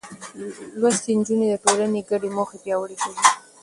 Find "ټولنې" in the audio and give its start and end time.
1.63-1.99